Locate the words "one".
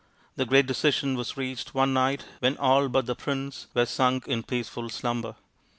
1.75-1.93